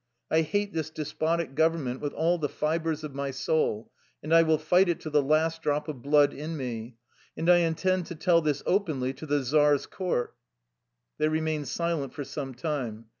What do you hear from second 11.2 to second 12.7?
remained silent for some